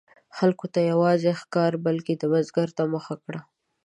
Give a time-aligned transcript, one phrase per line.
[0.37, 3.39] خلکو نه یوازې ښکار، بلکې د بزګرۍ ته مخه کړه.